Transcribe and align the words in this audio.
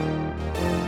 Música 0.00 0.79